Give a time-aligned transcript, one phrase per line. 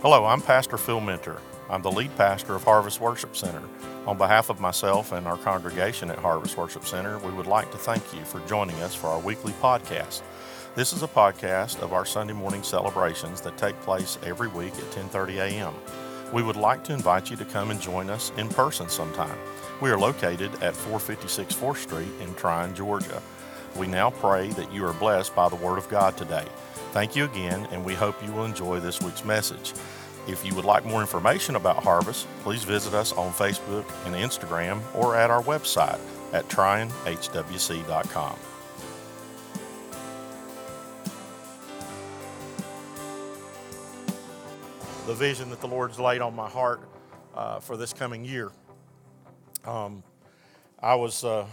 [0.00, 1.40] Hello, I'm Pastor Phil Minter.
[1.68, 3.62] I'm the lead pastor of Harvest Worship Center.
[4.06, 7.78] On behalf of myself and our congregation at Harvest Worship Center, we would like to
[7.78, 10.22] thank you for joining us for our weekly podcast.
[10.76, 14.88] This is a podcast of our Sunday morning celebrations that take place every week at
[14.92, 15.74] 10:30 a.m.
[16.32, 19.36] We would like to invite you to come and join us in person sometime.
[19.80, 23.20] We are located at 456 4th Street in Trion, Georgia.
[23.76, 26.46] We now pray that you are blessed by the Word of God today.
[26.92, 29.74] Thank you again, and we hope you will enjoy this week's message.
[30.26, 34.82] If you would like more information about Harvest, please visit us on Facebook and Instagram
[34.94, 36.00] or at our website
[36.32, 38.38] at trionhwc.com.
[45.06, 46.80] The vision that the Lord's laid on my heart
[47.34, 48.50] uh, for this coming year.
[49.64, 50.02] Um,
[50.80, 51.46] I was uh,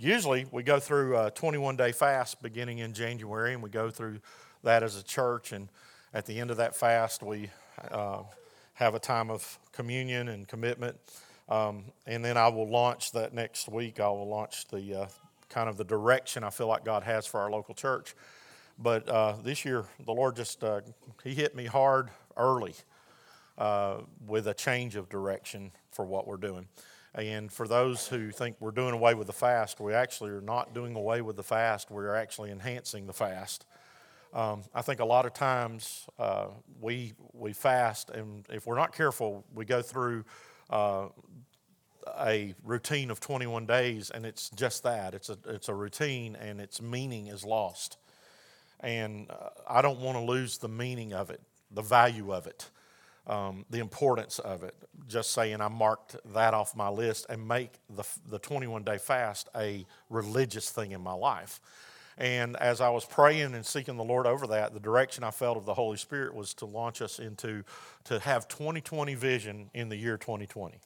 [0.00, 4.20] usually we go through a 21 day fast beginning in January, and we go through
[4.64, 5.52] that as a church.
[5.52, 5.68] And
[6.14, 7.50] at the end of that fast, we
[7.90, 8.22] uh,
[8.74, 10.96] have a time of communion and commitment.
[11.48, 14.00] Um, and then I will launch that next week.
[14.00, 15.06] I will launch the uh,
[15.48, 18.14] kind of the direction I feel like God has for our local church.
[18.78, 20.80] But uh, this year, the Lord just uh,
[21.22, 22.74] He hit me hard early
[23.58, 26.68] uh, with a change of direction for what we're doing.
[27.14, 30.74] And for those who think we're doing away with the fast, we actually are not
[30.74, 31.90] doing away with the fast.
[31.90, 33.66] We're actually enhancing the fast.
[34.32, 36.48] Um, I think a lot of times uh,
[36.80, 40.24] we we fast, and if we're not careful, we go through
[40.70, 41.08] uh,
[42.20, 45.14] a routine of 21 days, and it's just that.
[45.14, 47.98] It's a it's a routine, and its meaning is lost.
[48.78, 51.40] And uh, I don't want to lose the meaning of it,
[51.72, 52.70] the value of it
[53.30, 54.74] um, the importance of it.
[55.06, 59.48] Just saying, I marked that off my list and make the, the 21 day fast
[59.56, 61.60] a religious thing in my life.
[62.18, 65.56] And as I was praying and seeking the Lord over that, the direction I felt
[65.56, 67.62] of the Holy Spirit was to launch us into
[68.04, 70.80] to have 2020 vision in the year 2020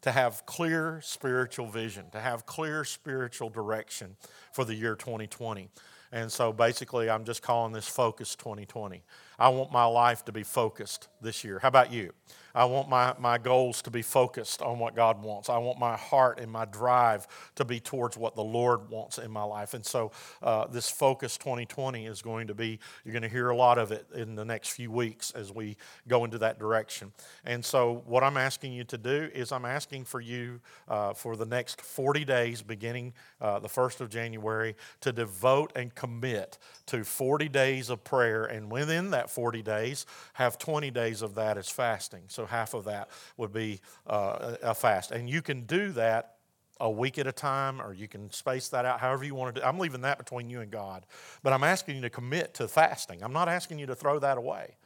[0.00, 4.16] to have clear spiritual vision, to have clear spiritual direction
[4.52, 5.68] for the year 2020.
[6.12, 9.02] And so basically, I'm just calling this Focus 2020.
[9.38, 11.58] I want my life to be focused this year.
[11.60, 12.12] How about you?
[12.54, 15.48] I want my, my goals to be focused on what God wants.
[15.48, 19.30] I want my heart and my drive to be towards what the Lord wants in
[19.30, 19.74] my life.
[19.74, 20.10] And so,
[20.42, 23.92] uh, this Focus 2020 is going to be, you're going to hear a lot of
[23.92, 25.76] it in the next few weeks as we
[26.08, 27.12] go into that direction.
[27.44, 31.36] And so, what I'm asking you to do is, I'm asking for you uh, for
[31.36, 37.04] the next 40 days, beginning uh, the 1st of January, to devote and commit to
[37.04, 38.46] 40 days of prayer.
[38.46, 42.22] And within that 40 days, have 20 days of that as fasting.
[42.28, 45.10] So half of that would be uh, a fast.
[45.10, 46.34] And you can do that
[46.80, 49.60] a week at a time, or you can space that out however you want to
[49.60, 49.66] do.
[49.66, 51.06] I'm leaving that between you and God.
[51.42, 53.22] But I'm asking you to commit to fasting.
[53.22, 54.76] I'm not asking you to throw that away.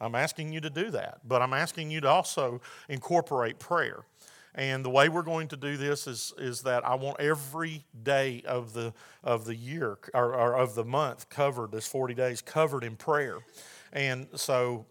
[0.00, 1.20] I'm asking you to do that.
[1.26, 4.04] But I'm asking you to also incorporate prayer.
[4.54, 8.42] And the way we're going to do this is, is that I want every day
[8.46, 8.92] of the,
[9.24, 13.38] of the year or, or of the month covered, this 40 days covered in prayer.
[13.92, 14.86] And so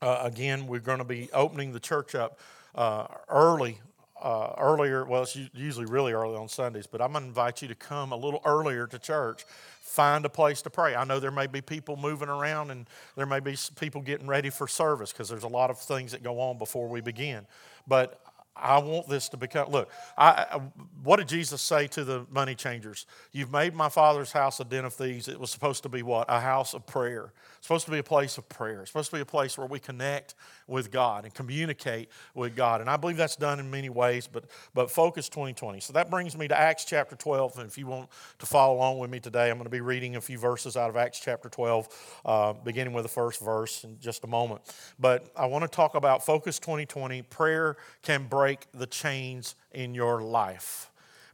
[0.00, 2.38] uh, again, we're going to be opening the church up
[2.74, 3.80] uh, early.
[4.20, 7.68] Uh, earlier, well, it's usually really early on Sundays, but I'm going to invite you
[7.68, 9.44] to come a little earlier to church.
[9.80, 10.96] Find a place to pray.
[10.96, 14.50] I know there may be people moving around and there may be people getting ready
[14.50, 17.46] for service because there's a lot of things that go on before we begin.
[17.86, 18.20] But
[18.60, 19.70] I want this to become.
[19.70, 20.60] Look, I,
[21.02, 23.06] what did Jesus say to the money changers?
[23.32, 25.28] You've made my father's house a den of thieves.
[25.28, 26.26] It was supposed to be what?
[26.28, 27.32] A house of prayer.
[27.68, 28.80] Supposed to be a place of prayer.
[28.80, 30.34] It's supposed to be a place where we connect
[30.66, 32.80] with God and communicate with God.
[32.80, 35.80] And I believe that's done in many ways, but, but focus 2020.
[35.80, 37.58] So that brings me to Acts chapter 12.
[37.58, 38.08] And if you want
[38.38, 40.88] to follow along with me today, I'm going to be reading a few verses out
[40.88, 44.62] of Acts chapter 12, uh, beginning with the first verse in just a moment.
[44.98, 47.20] But I want to talk about focus 2020.
[47.20, 50.87] Prayer can break the chains in your life.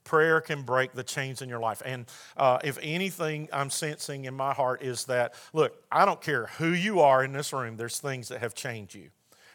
[0.04, 1.82] Prayer can break the chains in your life.
[1.84, 2.06] And
[2.36, 6.68] uh, if anything I'm sensing in my heart is that, look, I don't care who
[6.68, 9.10] you are in this room, there's things that have changed you.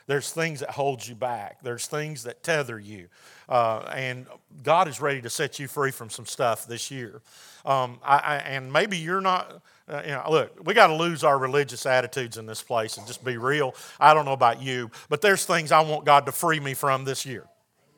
[0.10, 1.62] There's things that hold you back.
[1.62, 3.10] There's things that tether you.
[3.48, 4.26] Uh, and
[4.64, 7.22] God is ready to set you free from some stuff this year.
[7.64, 11.24] Um, I, I, and maybe you're not, uh, you know, look, we got to lose
[11.24, 13.76] our religious attitudes in this place and just be real.
[14.00, 17.06] I don't know about you, but there's things I want God to free me from
[17.06, 17.46] this year.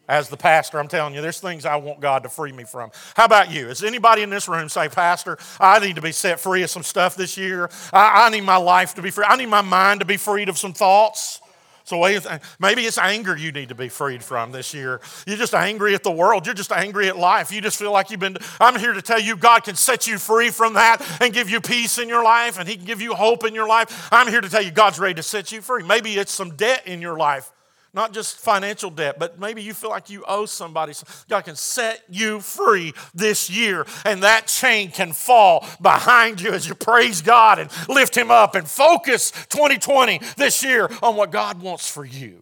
[0.09, 2.92] As the pastor, I'm telling you, there's things I want God to free me from.
[3.15, 3.69] How about you?
[3.69, 6.83] Is anybody in this room say, Pastor, I need to be set free of some
[6.83, 7.69] stuff this year?
[7.94, 9.25] I, I need my life to be free.
[9.27, 11.42] I need my mind to be freed of some thoughts
[11.92, 15.01] of, maybe it's anger you need to be freed from this year.
[15.25, 16.45] You're just angry at the world.
[16.45, 17.51] You're just angry at life.
[17.51, 18.38] You just feel like you've been.
[18.59, 21.59] I'm here to tell you God can set you free from that and give you
[21.59, 24.09] peace in your life and He can give you hope in your life.
[24.12, 25.83] I'm here to tell you God's ready to set you free.
[25.83, 27.51] Maybe it's some debt in your life
[27.94, 30.94] not just financial debt, but maybe you feel like you owe somebody.
[31.30, 36.68] God can set you free this year, and that chain can fall behind you as
[36.68, 41.62] you praise God and lift Him up and focus 2020 this year on what God
[41.62, 42.42] wants for you.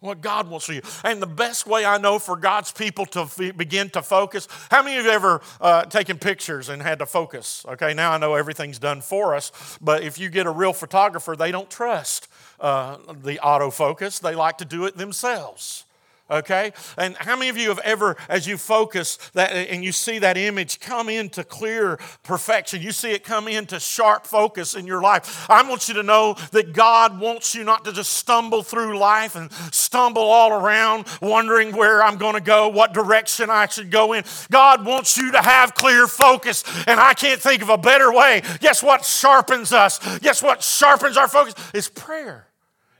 [0.00, 0.82] What God wants for you.
[1.02, 4.80] And the best way I know for God's people to f- begin to focus, how
[4.84, 7.66] many of you ever uh, taken pictures and had to focus?
[7.68, 11.34] Okay, now I know everything's done for us, but if you get a real photographer,
[11.34, 12.28] they don't trust
[12.60, 15.84] uh, the autofocus, they like to do it themselves
[16.30, 16.72] okay?
[16.96, 20.36] And how many of you have ever, as you focus that and you see that
[20.36, 25.48] image come into clear perfection, you see it come into sharp focus in your life?
[25.50, 29.36] I want you to know that God wants you not to just stumble through life
[29.36, 34.12] and stumble all around wondering where I'm going to go, what direction I should go
[34.12, 34.24] in.
[34.50, 38.42] God wants you to have clear focus, and I can't think of a better way.
[38.60, 40.18] Guess what sharpens us?
[40.18, 41.54] Guess what sharpens our focus?
[41.72, 42.47] Is prayer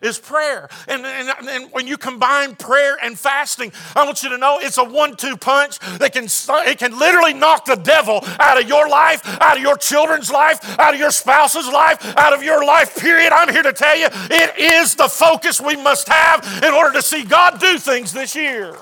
[0.00, 0.68] is prayer.
[0.86, 4.78] And, and, and, when you combine prayer and fasting, I want you to know it's
[4.78, 6.26] a one two punch that can,
[6.68, 10.78] it can literally knock the devil out of your life, out of your children's life,
[10.78, 13.32] out of your spouse's life, out of your life, period.
[13.32, 17.02] I'm here to tell you it is the focus we must have in order to
[17.02, 18.76] see God do things this year.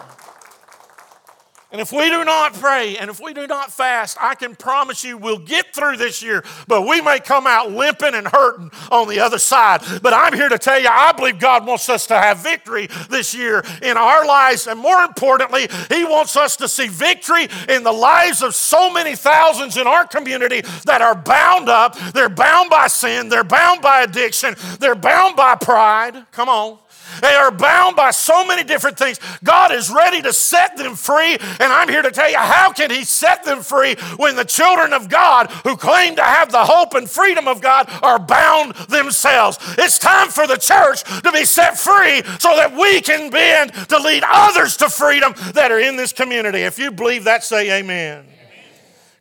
[1.73, 5.03] And if we do not pray and if we do not fast, I can promise
[5.03, 9.09] you we'll get through this year, but we may come out limping and hurting on
[9.09, 9.83] the other side.
[10.01, 13.35] But I'm here to tell you, I believe God wants us to have victory this
[13.35, 14.69] year in our lives.
[14.69, 19.17] And more importantly, He wants us to see victory in the lives of so many
[19.17, 21.99] thousands in our community that are bound up.
[22.13, 26.31] They're bound by sin, they're bound by addiction, they're bound by pride.
[26.31, 26.79] Come on.
[27.21, 29.19] They are bound by so many different things.
[29.43, 31.39] God is ready to set them free.
[31.61, 34.93] And I'm here to tell you how can He set them free when the children
[34.93, 39.59] of God who claim to have the hope and freedom of God are bound themselves?
[39.79, 43.99] It's time for the church to be set free so that we can begin to
[43.99, 46.61] lead others to freedom that are in this community.
[46.61, 48.27] If you believe that, say amen.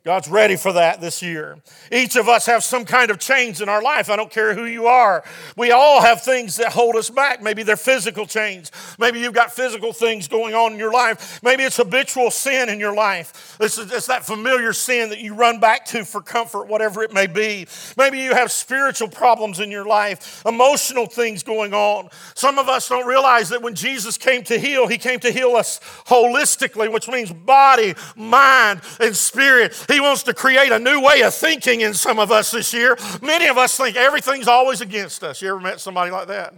[0.06, 1.58] God's ready for that this year.
[1.90, 4.08] Each of us have some kind of chains in our life.
[4.08, 5.24] I don't care who you are.
[5.56, 7.42] We all have things that hold us back.
[7.42, 8.70] Maybe they're physical chains.
[9.00, 11.42] Maybe you've got physical things going on in your life.
[11.42, 13.56] Maybe it's habitual sin in your life.
[13.58, 17.26] It's, it's that familiar sin that you run back to for comfort, whatever it may
[17.26, 17.66] be.
[17.96, 22.10] Maybe you have spiritual problems in your life, emotional things going on.
[22.36, 25.56] Some of us don't realize that when Jesus came to heal, he came to heal
[25.56, 29.74] us holistically, which means body, mind, and spirit.
[29.88, 32.74] He he wants to create a new way of thinking in some of us this
[32.74, 32.98] year.
[33.22, 35.40] Many of us think everything's always against us.
[35.40, 36.52] You ever met somebody like that?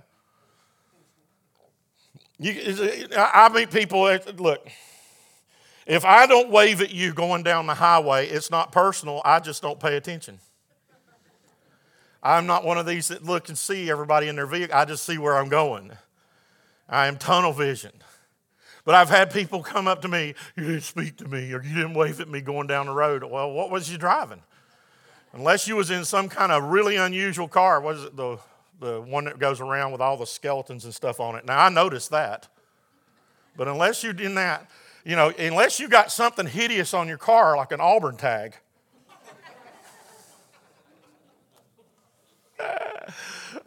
[2.41, 4.03] You, I meet people,
[4.39, 4.69] look,
[5.87, 9.23] if I don't wave at you going down the highway, it's not personal.
[9.25, 10.41] I just don't pay attention.
[12.21, 14.77] I'm not one of these that look and see everybody in their vehicle.
[14.77, 15.93] I just see where I'm going.
[16.89, 17.93] I am tunnel vision.
[18.85, 21.75] But I've had people come up to me, you didn't speak to me, or you
[21.75, 23.23] didn't wave at me going down the road.
[23.25, 24.43] Well, what was you driving?
[25.33, 28.39] Unless you was in some kind of really unusual car, was it the,
[28.81, 31.45] the one that goes around with all the skeletons and stuff on it?
[31.45, 32.49] Now, I noticed that.
[33.57, 34.71] But unless you did that,
[35.05, 38.55] you know, unless you got something hideous on your car, like an Auburn tag,
[42.61, 42.65] oh,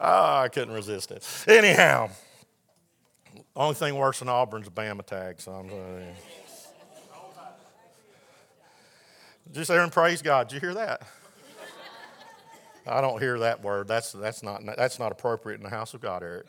[0.00, 1.26] I couldn't resist it.
[1.46, 2.10] Anyhow,
[3.54, 5.70] only thing worse than Auburn's a Bama tag, so I'm.
[9.52, 10.48] Just there and praise God.
[10.48, 11.02] Did you hear that?
[12.86, 13.86] I don't hear that word.
[13.86, 16.46] That's, that's, not, that's not appropriate in the house of God, Eric.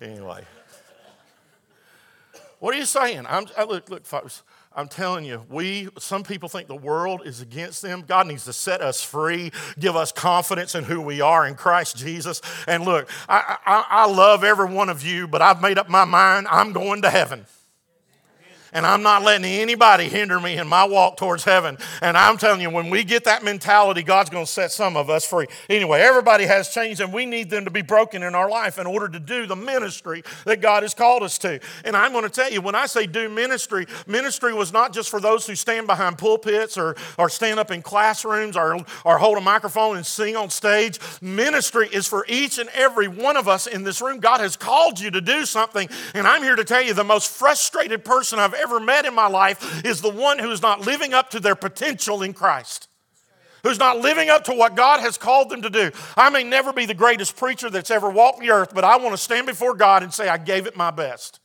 [0.00, 0.44] Anyway.
[2.58, 3.26] What are you saying?
[3.28, 4.42] I'm, I, look, look, folks.
[4.76, 8.02] I'm telling you, we, some people think the world is against them.
[8.06, 11.96] God needs to set us free, give us confidence in who we are in Christ
[11.96, 12.40] Jesus.
[12.66, 16.04] And look, I, I, I love every one of you, but I've made up my
[16.04, 17.46] mind I'm going to heaven
[18.74, 21.78] and I'm not letting anybody hinder me in my walk towards heaven.
[22.02, 25.08] And I'm telling you, when we get that mentality, God's going to set some of
[25.08, 25.46] us free.
[25.70, 28.86] Anyway, everybody has chains, and we need them to be broken in our life in
[28.86, 31.60] order to do the ministry that God has called us to.
[31.84, 35.08] And I'm going to tell you, when I say do ministry, ministry was not just
[35.08, 39.38] for those who stand behind pulpits or, or stand up in classrooms or, or hold
[39.38, 40.98] a microphone and sing on stage.
[41.22, 44.18] Ministry is for each and every one of us in this room.
[44.18, 45.88] God has called you to do something.
[46.12, 49.28] And I'm here to tell you the most frustrated person I've ever met in my
[49.28, 52.88] life is the one who is not living up to their potential in Christ.
[53.64, 55.90] who's not living up to what God has called them to do.
[56.16, 59.12] I may never be the greatest preacher that's ever walked the earth, but I want
[59.12, 61.40] to stand before God and say, I gave it my best.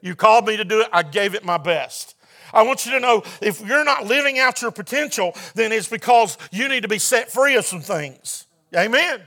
[0.00, 2.14] You called me to do it, I gave it my best.
[2.52, 6.38] I want you to know if you're not living out your potential, then it's because
[6.50, 8.46] you need to be set free of some things.
[8.74, 9.20] Amen.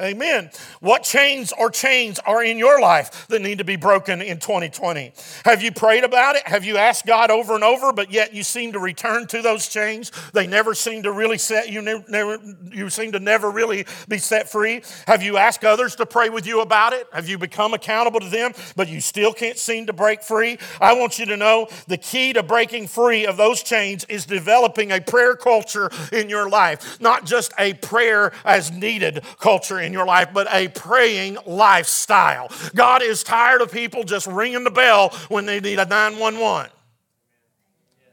[0.00, 0.48] Amen.
[0.78, 5.12] What chains or chains are in your life that need to be broken in 2020?
[5.44, 6.46] Have you prayed about it?
[6.46, 9.66] Have you asked God over and over, but yet you seem to return to those
[9.66, 10.12] chains?
[10.34, 12.38] They never seem to really set you, never,
[12.70, 14.82] you seem to never really be set free.
[15.08, 17.08] Have you asked others to pray with you about it?
[17.12, 20.58] Have you become accountable to them, but you still can't seem to break free?
[20.80, 24.92] I want you to know the key to breaking free of those chains is developing
[24.92, 30.06] a prayer culture in your life, not just a prayer as needed culture in your
[30.06, 32.52] life, but a praying lifestyle.
[32.74, 36.70] God is tired of people just ringing the bell when they need a 911.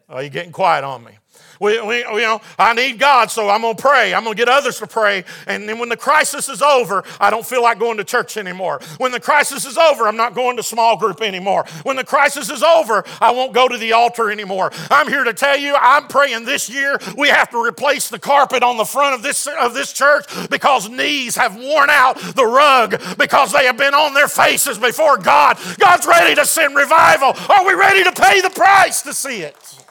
[0.07, 1.11] Oh, you're getting quiet on me.
[1.59, 4.13] We, we, you know, I need God, so I'm going to pray.
[4.13, 5.23] I'm going to get others to pray.
[5.47, 8.79] And then when the crisis is over, I don't feel like going to church anymore.
[8.97, 11.65] When the crisis is over, I'm not going to small group anymore.
[11.83, 14.71] When the crisis is over, I won't go to the altar anymore.
[14.89, 18.63] I'm here to tell you, I'm praying this year we have to replace the carpet
[18.63, 23.01] on the front of this, of this church because knees have worn out the rug
[23.17, 25.57] because they have been on their faces before God.
[25.77, 27.33] God's ready to send revival.
[27.49, 29.84] Are we ready to pay the price to see it?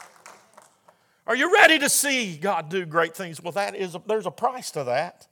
[1.26, 3.42] Are you ready to see God do great things?
[3.42, 5.26] Well, that is a, there's a price to that.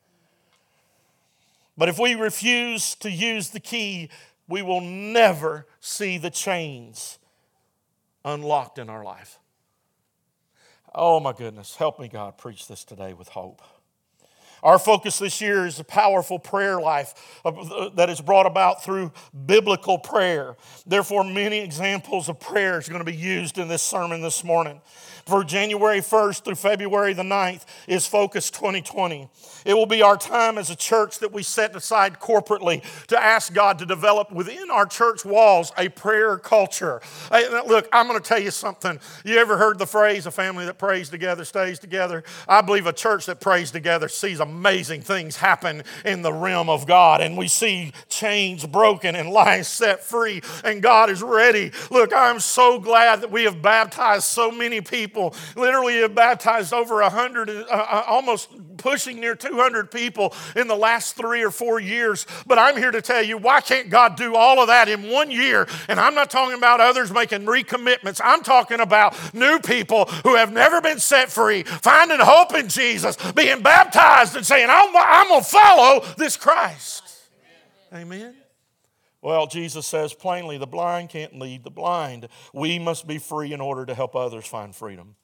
[1.77, 4.09] But if we refuse to use the key,
[4.49, 7.19] we will never see the chains
[8.25, 9.39] unlocked in our life.
[10.95, 13.63] Oh my goodness, help me, God, preach this today with hope.
[14.63, 17.15] Our focus this year is a powerful prayer life
[17.95, 19.13] that is brought about through
[19.47, 20.57] biblical prayer.
[20.87, 24.81] Therefore, many examples of prayer is going to be used in this sermon this morning
[25.27, 29.29] for January 1st through February the 9th is Focus 2020.
[29.65, 33.53] It will be our time as a church that we set aside corporately to ask
[33.55, 37.01] God to develop within our church walls a prayer culture.
[37.31, 38.99] Hey, look, I'm going to tell you something.
[39.25, 42.25] You ever heard the phrase, a family that prays together stays together?
[42.49, 46.87] I believe a church that prays together sees amazing things happen in the realm of
[46.87, 51.73] God, and we see chains broken and lives set free, and God is ready.
[51.91, 55.35] Look, I'm so glad that we have baptized so many people.
[55.57, 61.17] Literally have baptized over 100, uh, uh, almost pushing near 200 people in the last
[61.17, 62.27] three or four years.
[62.47, 65.31] But I'm here to tell you, why can't God do all of that in one
[65.31, 65.67] year?
[65.89, 68.21] And I'm not talking about others making recommitments.
[68.23, 73.17] I'm talking about new people who have never been set free, finding hope in Jesus,
[73.33, 77.05] being baptized and saying, I'm, I'm going to follow this Christ.
[77.95, 78.35] Amen.
[79.21, 82.27] Well, Jesus says plainly the blind can't lead the blind.
[82.53, 85.15] We must be free in order to help others find freedom.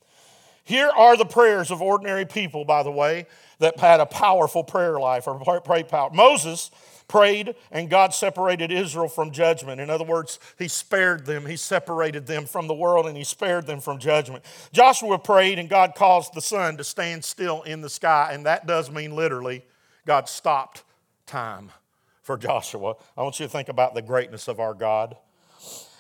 [0.69, 3.27] Here are the prayers of ordinary people, by the way,
[3.59, 6.11] that had a powerful prayer life or pray power.
[6.13, 6.71] Moses
[7.09, 9.81] prayed and God separated Israel from judgment.
[9.81, 13.67] In other words, he spared them, he separated them from the world and he spared
[13.67, 14.45] them from judgment.
[14.71, 18.67] Joshua prayed and God caused the sun to stand still in the sky, and that
[18.67, 19.65] does mean literally
[20.05, 20.85] God stopped
[21.25, 21.73] time
[22.21, 22.97] for Joshua.
[23.17, 25.17] I want you to think about the greatness of our God.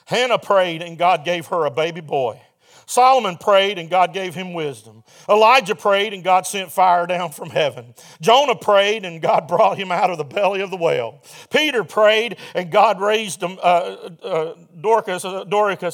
[0.04, 2.42] Hannah prayed, and God gave her a baby boy.
[2.88, 5.04] Solomon prayed and God gave him wisdom.
[5.28, 7.94] Elijah prayed and God sent fire down from heaven.
[8.22, 11.22] Jonah prayed and God brought him out of the belly of the whale.
[11.50, 15.44] Peter prayed and God raised him, uh, uh, Dorcas, uh,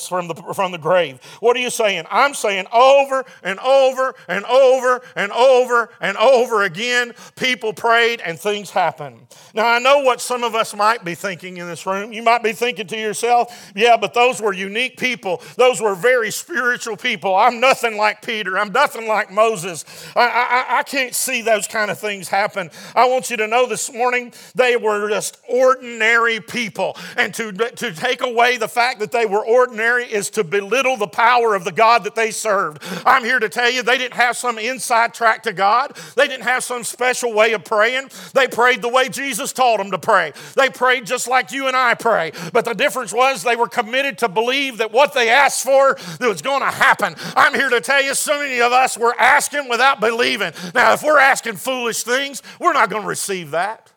[0.08, 1.18] from the, from the grave.
[1.40, 2.04] What are you saying?
[2.12, 8.38] I'm saying over and over and over and over and over again, people prayed and
[8.38, 9.26] things happened.
[9.52, 12.12] Now, I know what some of us might be thinking in this room.
[12.12, 15.42] You might be thinking to yourself, yeah, but those were unique people.
[15.56, 17.34] Those were very spiritual spiritual people.
[17.34, 18.58] I'm nothing like Peter.
[18.58, 19.86] I'm nothing like Moses.
[20.14, 22.70] I, I, I can't see those kind of things happen.
[22.94, 26.94] I want you to know this morning they were just ordinary people.
[27.16, 31.06] And to, to take away the fact that they were ordinary is to belittle the
[31.06, 32.82] power of the God that they served.
[33.06, 36.44] I'm here to tell you they didn't have some inside track to God, they didn't
[36.44, 38.10] have some special way of praying.
[38.34, 40.34] They prayed the way Jesus taught them to pray.
[40.54, 42.32] They prayed just like you and I pray.
[42.52, 46.42] But the difference was they were committed to believe that what they asked for was
[46.42, 47.14] going to happen.
[47.36, 50.52] I'm here to tell you, so many of us, we're asking without believing.
[50.74, 53.90] Now, if we're asking foolish things, we're not going to receive that.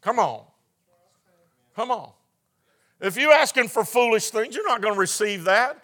[0.00, 0.44] Come on.
[1.74, 2.10] Come on.
[3.00, 5.82] If you're asking for foolish things, you're not going to receive that.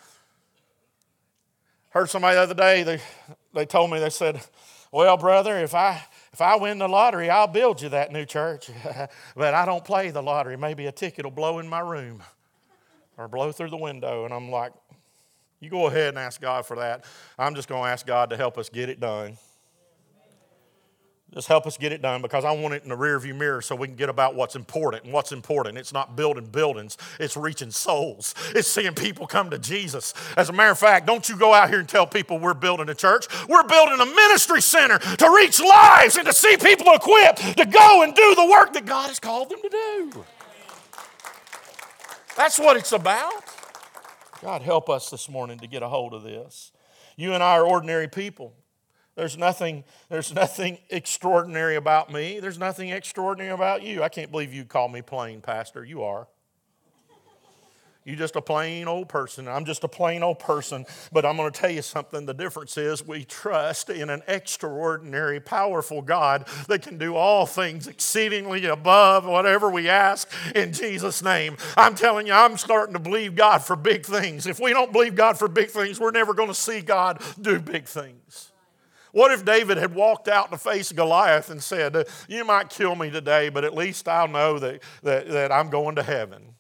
[1.91, 3.01] Heard somebody the other day, they,
[3.53, 4.41] they told me, they said,
[4.93, 8.71] Well, brother, if I if I win the lottery, I'll build you that new church.
[9.37, 10.57] but I don't play the lottery.
[10.57, 12.23] Maybe a ticket will blow in my room
[13.17, 14.25] or blow through the window.
[14.25, 14.73] And I'm like,
[15.61, 17.05] you go ahead and ask God for that.
[17.39, 19.37] I'm just going to ask God to help us get it done.
[21.33, 23.77] Just help us get it done because I want it in the rearview mirror so
[23.77, 25.05] we can get about what's important.
[25.05, 28.35] And what's important, it's not building buildings, it's reaching souls.
[28.53, 30.13] It's seeing people come to Jesus.
[30.37, 32.89] As a matter of fact, don't you go out here and tell people we're building
[32.89, 33.27] a church.
[33.49, 38.03] We're building a ministry center to reach lives and to see people equipped to go
[38.03, 40.25] and do the work that God has called them to do.
[42.37, 43.60] That's what it's about.
[44.43, 46.73] God, help us this morning to get a hold of this.
[47.17, 48.55] You and I are ordinary people.
[49.15, 52.41] There's nothing, there's nothing extraordinary about me.
[52.41, 54.03] There's nothing extraordinary about you.
[54.03, 55.85] I can't believe you call me plain, Pastor.
[55.85, 56.27] You are.
[58.05, 59.47] You're just a plain old person.
[59.47, 60.87] I'm just a plain old person.
[61.13, 62.25] But I'm going to tell you something.
[62.25, 67.87] The difference is we trust in an extraordinary, powerful God that can do all things
[67.87, 71.59] exceedingly above whatever we ask in Jesus' name.
[71.77, 74.47] I'm telling you, I'm starting to believe God for big things.
[74.47, 77.61] If we don't believe God for big things, we're never going to see God do
[77.61, 78.51] big things.
[79.13, 83.11] What if David had walked out the face Goliath and said, You might kill me
[83.11, 86.55] today, but at least I'll know that, that, that I'm going to heaven?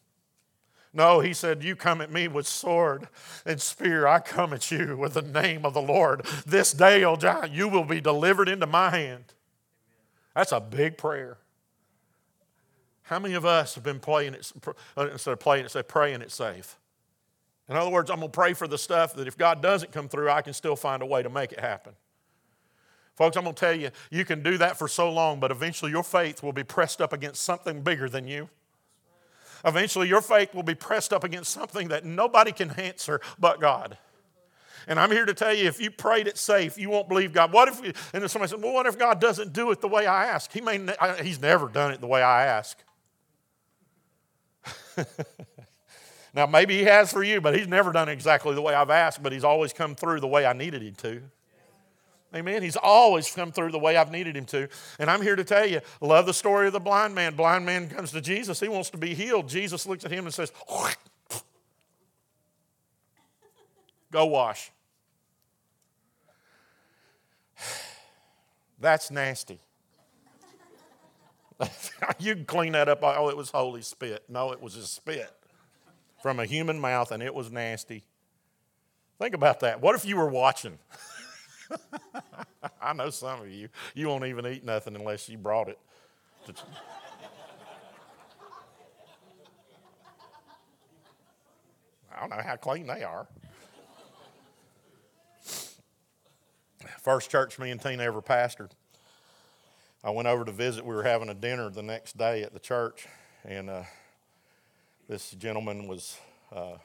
[0.92, 3.08] No, he said, You come at me with sword
[3.46, 4.06] and spear.
[4.06, 6.26] I come at you with the name of the Lord.
[6.44, 9.24] This day, O giant, you will be delivered into my hand.
[10.34, 11.38] That's a big prayer.
[13.02, 14.52] How many of us have been playing it,
[14.96, 16.76] uh, instead of playing it, say praying it safe?
[17.68, 20.08] In other words, I'm going to pray for the stuff that if God doesn't come
[20.08, 21.92] through, I can still find a way to make it happen.
[23.14, 25.90] Folks, I'm going to tell you, you can do that for so long, but eventually
[25.90, 28.48] your faith will be pressed up against something bigger than you.
[29.64, 33.98] Eventually your faith will be pressed up against something that nobody can answer but God.
[34.86, 37.52] And I'm here to tell you, if you prayed it safe, you won't believe God.
[37.52, 37.78] What if,
[38.14, 40.50] and then somebody said, well, what if God doesn't do it the way I ask?
[40.52, 40.80] He may,
[41.22, 42.78] he's never done it the way I ask.
[46.34, 49.22] now, maybe he has for you, but he's never done exactly the way I've asked,
[49.22, 51.22] but he's always come through the way I needed him to.
[52.34, 52.62] Amen.
[52.62, 54.68] He's always come through the way I've needed him to.
[54.98, 57.34] And I'm here to tell you, love the story of the blind man.
[57.34, 58.60] Blind man comes to Jesus.
[58.60, 59.48] He wants to be healed.
[59.48, 60.52] Jesus looks at him and says,
[64.12, 64.70] Go wash.
[68.80, 69.58] That's nasty.
[72.18, 73.00] you can clean that up.
[73.02, 74.24] Oh, it was holy spit.
[74.28, 75.30] No, it was a spit
[76.22, 78.04] from a human mouth, and it was nasty.
[79.18, 79.80] Think about that.
[79.80, 80.78] What if you were watching?
[82.82, 85.78] I know some of you, you won't even eat nothing unless you brought it.
[92.14, 93.26] I don't know how clean they are.
[97.02, 98.70] First church me and Tina ever pastored.
[100.02, 100.84] I went over to visit.
[100.84, 103.06] We were having a dinner the next day at the church,
[103.44, 103.82] and uh,
[105.08, 106.18] this gentleman was
[106.54, 106.76] uh,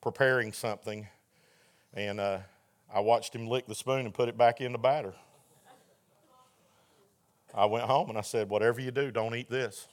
[0.00, 1.06] preparing something,
[1.92, 2.38] and uh,
[2.92, 5.14] I watched him lick the spoon and put it back in the batter.
[7.54, 9.88] I went home and I said, Whatever you do, don't eat this.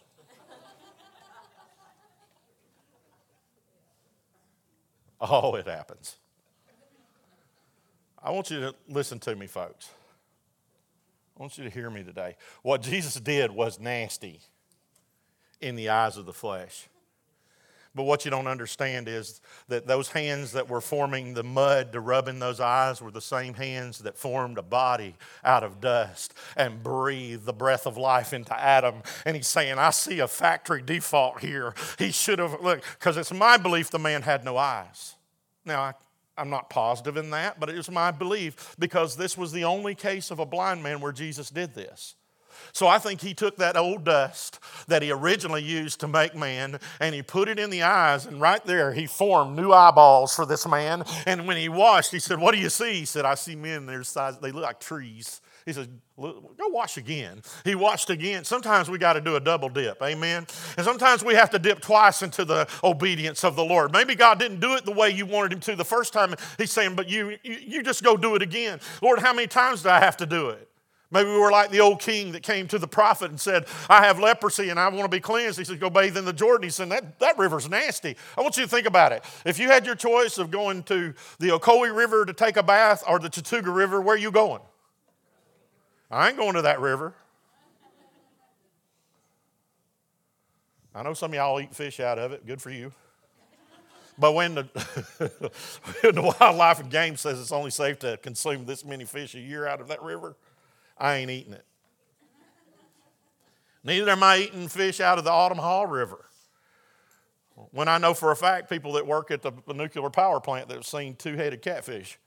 [5.21, 6.17] oh, it happens.
[8.21, 9.89] I want you to listen to me, folks.
[11.37, 12.35] I want you to hear me today.
[12.61, 14.41] What Jesus did was nasty
[15.59, 16.87] in the eyes of the flesh.
[17.95, 21.99] But what you don't understand is that those hands that were forming the mud to
[21.99, 26.33] rub in those eyes were the same hands that formed a body out of dust
[26.57, 29.03] and breathed the breath of life into Adam.
[29.25, 31.75] And he's saying, I see a factory default here.
[31.99, 35.15] He should have, look, because it's my belief the man had no eyes.
[35.63, 35.93] Now, I,
[36.35, 39.93] I'm not positive in that, but it is my belief because this was the only
[39.93, 42.15] case of a blind man where Jesus did this.
[42.71, 46.79] So I think he took that old dust that he originally used to make man
[46.99, 50.45] and he put it in the eyes, and right there he formed new eyeballs for
[50.45, 51.03] this man.
[51.25, 52.93] And when he washed, he said, What do you see?
[52.93, 55.41] He said, I see men, their size, they look like trees.
[55.65, 57.41] He said, Go wash again.
[57.63, 58.43] He washed again.
[58.43, 60.01] Sometimes we got to do a double dip.
[60.01, 60.45] Amen.
[60.77, 63.91] And sometimes we have to dip twice into the obedience of the Lord.
[63.91, 66.35] Maybe God didn't do it the way you wanted him to the first time.
[66.57, 68.79] He's saying, But you, you, you just go do it again.
[69.01, 70.69] Lord, how many times do I have to do it?
[71.13, 74.03] Maybe we were like the old king that came to the prophet and said, I
[74.03, 75.59] have leprosy and I want to be cleansed.
[75.59, 76.63] He said, Go bathe in the Jordan.
[76.63, 78.17] He said, That, that river's nasty.
[78.35, 79.23] I want you to think about it.
[79.45, 83.03] If you had your choice of going to the Ocoee River to take a bath
[83.07, 84.61] or the Chattooga River, where are you going?
[86.09, 87.13] I ain't going to that river.
[90.95, 92.47] I know some of y'all eat fish out of it.
[92.47, 92.91] Good for you.
[94.17, 94.63] But when the,
[96.01, 99.39] when the wildlife and game says it's only safe to consume this many fish a
[99.39, 100.35] year out of that river,
[100.97, 101.65] I ain't eating it.
[103.83, 106.25] Neither am I eating fish out of the Altamaha River.
[107.71, 110.75] When I know for a fact people that work at the nuclear power plant that
[110.75, 112.17] have seen two headed catfish.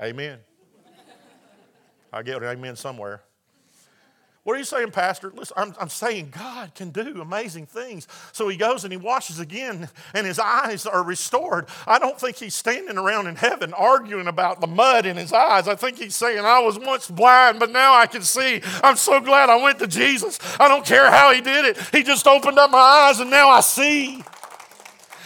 [0.00, 0.38] Amen.
[2.12, 3.22] I get an amen somewhere.
[4.48, 5.30] What are you saying, Pastor?
[5.36, 8.08] Listen, I'm, I'm, saying God can do amazing things.
[8.32, 11.66] So he goes and he washes again, and his eyes are restored.
[11.86, 15.68] I don't think he's standing around in heaven arguing about the mud in his eyes.
[15.68, 18.62] I think he's saying, I was once blind, but now I can see.
[18.82, 20.38] I'm so glad I went to Jesus.
[20.58, 23.50] I don't care how he did it, he just opened up my eyes, and now
[23.50, 24.24] I see.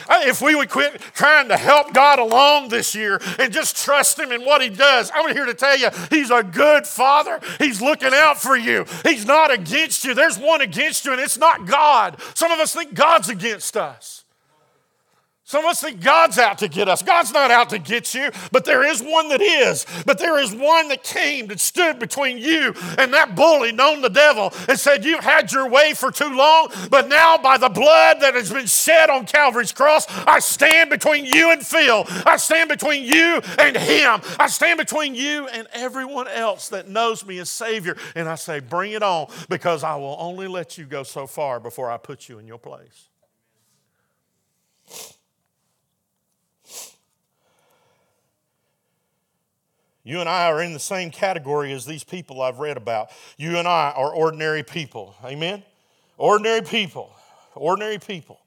[0.08, 4.18] Uh, if we would quit trying to help God along this year and just trust
[4.18, 7.40] Him in what He does, I'm here to tell you, He's a good Father.
[7.58, 8.84] He's looking out for you.
[9.04, 10.14] He's not against you.
[10.14, 12.20] There's one against you, and it's not God.
[12.34, 14.21] Some of us think God's against us.
[15.52, 17.02] Some of us think God's out to get us.
[17.02, 19.84] God's not out to get you, but there is one that is.
[20.06, 24.08] But there is one that came that stood between you and that bully known the
[24.08, 28.22] devil and said, You've had your way for too long, but now by the blood
[28.22, 32.06] that has been shed on Calvary's cross, I stand between you and Phil.
[32.24, 34.22] I stand between you and him.
[34.38, 37.98] I stand between you and everyone else that knows me as Savior.
[38.14, 41.60] And I say, Bring it on because I will only let you go so far
[41.60, 43.10] before I put you in your place.
[50.04, 53.10] You and I are in the same category as these people I've read about.
[53.36, 55.14] You and I are ordinary people.
[55.24, 55.62] Amen?
[56.18, 57.14] Ordinary people.
[57.54, 58.40] Ordinary people.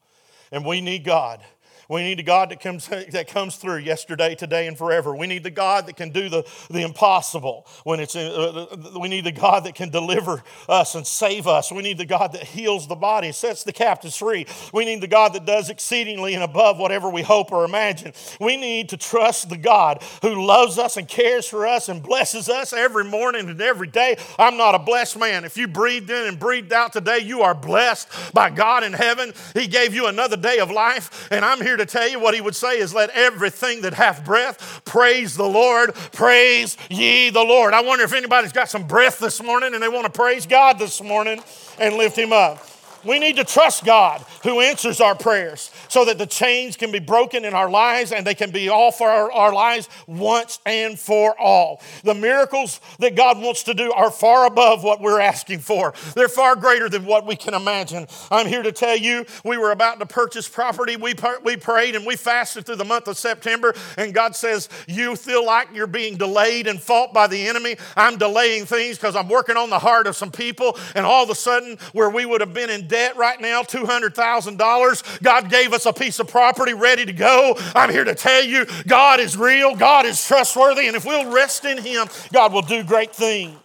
[0.51, 1.41] And we need God.
[1.89, 5.15] We need a God that comes, that comes through yesterday, today, and forever.
[5.15, 7.67] We need the God that can do the, the impossible.
[7.83, 8.65] When it's uh,
[8.99, 11.71] we need the God that can deliver us and save us.
[11.71, 14.47] We need the God that heals the body sets the captives free.
[14.73, 18.13] We need the God that does exceedingly and above whatever we hope or imagine.
[18.39, 22.49] We need to trust the God who loves us and cares for us and blesses
[22.49, 24.17] us every morning and every day.
[24.39, 25.45] I'm not a blessed man.
[25.45, 29.33] If you breathed in and breathed out today, you are blessed by God in heaven.
[29.53, 32.33] He gave you another day of life, and I'm here here to tell you what
[32.33, 35.93] he would say is let everything that hath breath praise the Lord.
[36.13, 37.73] Praise ye the Lord.
[37.73, 40.79] I wonder if anybody's got some breath this morning and they want to praise God
[40.79, 41.41] this morning
[41.77, 42.74] and lift him up.
[43.05, 46.99] We need to trust God who answers our prayers so that the chains can be
[46.99, 51.39] broken in our lives and they can be off our, our lives once and for
[51.39, 51.81] all.
[52.03, 56.27] The miracles that God wants to do are far above what we're asking for, they're
[56.27, 58.07] far greater than what we can imagine.
[58.31, 60.95] I'm here to tell you we were about to purchase property.
[60.95, 61.13] We,
[61.43, 65.45] we prayed and we fasted through the month of September, and God says, You feel
[65.45, 67.77] like you're being delayed and fought by the enemy.
[67.95, 71.29] I'm delaying things because I'm working on the heart of some people, and all of
[71.29, 75.21] a sudden, where we would have been in debt right now, $200,000.
[75.21, 77.57] God gave us a piece of property ready to go.
[77.75, 81.65] I'm here to tell you God is real, God is trustworthy, and if we'll rest
[81.65, 83.57] in Him, God will do great things.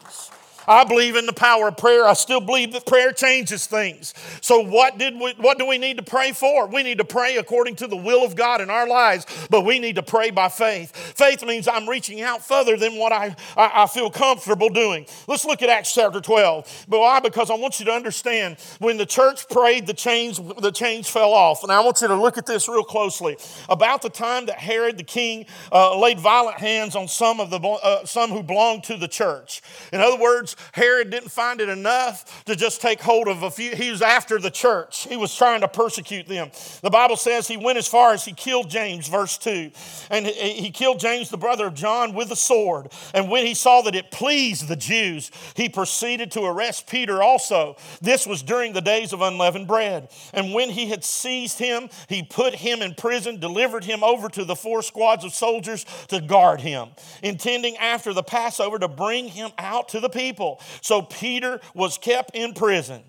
[0.70, 2.06] I believe in the power of prayer.
[2.06, 4.14] I still believe that prayer changes things.
[4.40, 6.68] So what did we, what do we need to pray for?
[6.68, 9.80] We need to pray according to the will of God in our lives, but we
[9.80, 10.94] need to pray by faith.
[10.94, 15.06] Faith means I'm reaching out further than what I, I, I feel comfortable doing.
[15.26, 16.86] Let's look at Acts chapter 12.
[16.88, 17.18] But why?
[17.18, 21.32] Because I want you to understand when the church prayed, the chains, the chains fell
[21.32, 21.64] off.
[21.64, 23.36] And I want you to look at this real closely.
[23.68, 27.58] About the time that Herod the king uh, laid violent hands on some of the
[27.58, 29.62] uh, some who belonged to the church.
[29.92, 33.74] In other words, Herod didn't find it enough to just take hold of a few.
[33.74, 36.50] He was after the church, he was trying to persecute them.
[36.82, 39.70] The Bible says he went as far as he killed James, verse 2.
[40.10, 42.92] And he killed James, the brother of John, with a sword.
[43.14, 47.76] And when he saw that it pleased the Jews, he proceeded to arrest Peter also.
[48.00, 50.08] This was during the days of unleavened bread.
[50.32, 54.44] And when he had seized him, he put him in prison, delivered him over to
[54.44, 56.90] the four squads of soldiers to guard him,
[57.22, 60.39] intending after the Passover to bring him out to the people.
[60.80, 63.02] So Peter was kept in prison.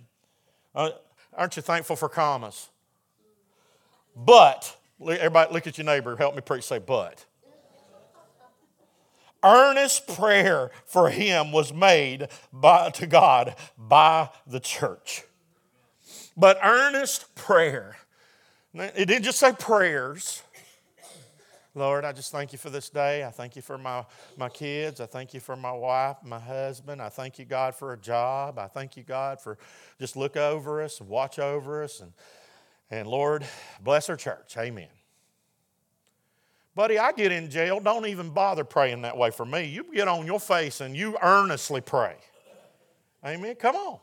[0.73, 0.91] Uh,
[1.33, 2.69] aren't you thankful for commas?
[4.15, 7.25] But, everybody look at your neighbor, help me preach, say, but.
[9.43, 15.23] Earnest prayer for him was made by, to God by the church.
[16.37, 17.97] But earnest prayer,
[18.73, 20.43] it didn't just say prayers,
[21.73, 23.23] Lord, I just thank you for this day.
[23.23, 24.05] I thank you for my,
[24.37, 24.99] my kids.
[24.99, 27.01] I thank you for my wife, my husband.
[27.01, 28.59] I thank you, God, for a job.
[28.59, 29.57] I thank you, God, for
[29.97, 32.01] just look over us and watch over us.
[32.01, 32.11] And,
[32.89, 33.45] and Lord,
[33.81, 34.55] bless our church.
[34.57, 34.89] Amen.
[36.75, 37.79] Buddy, I get in jail.
[37.79, 39.63] Don't even bother praying that way for me.
[39.63, 42.15] You get on your face and you earnestly pray.
[43.25, 43.55] Amen.
[43.55, 43.99] Come on.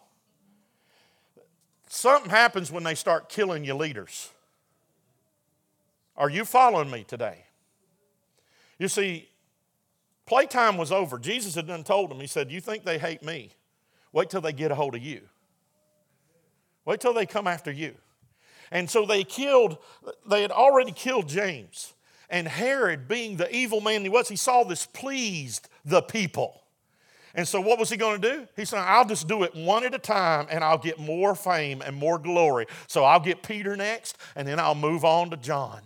[1.88, 4.30] Something happens when they start killing your leaders.
[6.16, 7.44] Are you following me today?
[8.78, 9.28] You see,
[10.26, 11.18] playtime was over.
[11.18, 13.52] Jesus had done told them, He said, You think they hate me?
[14.12, 15.22] Wait till they get a hold of you.
[16.84, 17.94] Wait till they come after you.
[18.70, 19.78] And so they killed,
[20.28, 21.94] they had already killed James.
[22.30, 26.62] And Herod, being the evil man he was, he saw this pleased the people.
[27.34, 28.48] And so, what was he going to do?
[28.56, 31.82] He said, I'll just do it one at a time and I'll get more fame
[31.84, 32.66] and more glory.
[32.86, 35.80] So, I'll get Peter next and then I'll move on to John.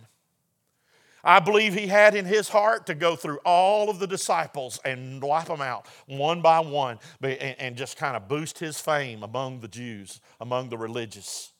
[1.23, 5.21] I believe he had in his heart to go through all of the disciples and
[5.23, 9.69] wipe them out one by one and just kind of boost his fame among the
[9.69, 11.53] Jews, among the religious.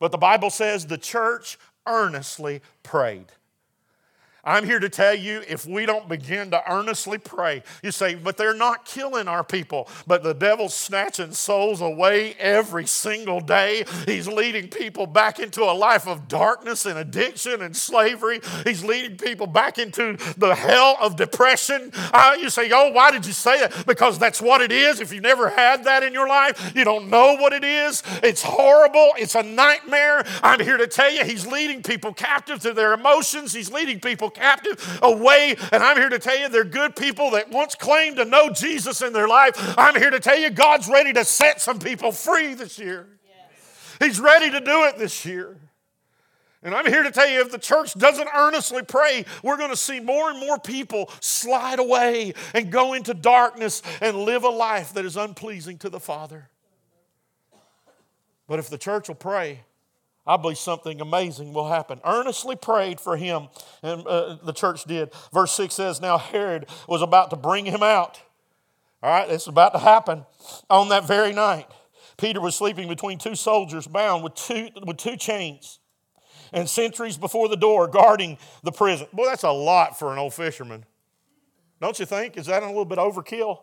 [0.00, 3.26] But the Bible says the church earnestly prayed.
[4.44, 8.36] I'm here to tell you if we don't begin to earnestly pray, you say, but
[8.36, 13.84] they're not killing our people, but the devil's snatching souls away every single day.
[14.06, 18.40] He's leading people back into a life of darkness and addiction and slavery.
[18.64, 21.92] He's leading people back into the hell of depression.
[21.94, 23.86] Uh, you say, oh, why did you say that?
[23.86, 25.00] Because that's what it is.
[25.00, 28.02] If you never had that in your life, you don't know what it is.
[28.22, 30.24] It's horrible, it's a nightmare.
[30.42, 34.29] I'm here to tell you, he's leading people captive to their emotions, he's leading people
[34.30, 35.56] captive away.
[35.72, 39.02] And I'm here to tell you, they're good people that once claimed to know Jesus
[39.02, 39.52] in their life.
[39.76, 43.08] I'm here to tell you, God's ready to set some people free this year.
[43.26, 43.96] Yes.
[44.00, 45.56] He's ready to do it this year.
[46.62, 49.76] And I'm here to tell you if the church doesn't earnestly pray, we're going to
[49.76, 54.92] see more and more people slide away and go into darkness and live a life
[54.92, 56.50] that is unpleasing to the Father.
[58.46, 59.60] But if the church will pray,
[60.26, 62.00] I believe something amazing will happen.
[62.04, 63.48] Earnestly prayed for him,
[63.82, 65.12] and uh, the church did.
[65.32, 68.20] Verse 6 says, Now Herod was about to bring him out.
[69.02, 70.26] All right, it's about to happen
[70.68, 71.66] on that very night.
[72.18, 75.78] Peter was sleeping between two soldiers bound with two, with two chains
[76.52, 79.06] and sentries before the door guarding the prison.
[79.12, 80.84] Boy, that's a lot for an old fisherman.
[81.80, 82.36] Don't you think?
[82.36, 83.60] Is that a little bit overkill?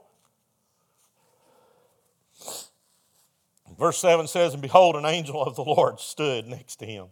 [3.77, 7.07] Verse 7 says, And behold, an angel of the Lord stood next to him.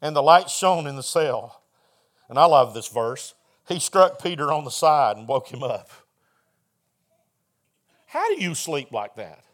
[0.00, 1.62] And the light shone in the cell.
[2.28, 3.34] And I love this verse.
[3.68, 5.90] He struck Peter on the side and woke him up.
[8.06, 9.44] How do you sleep like that?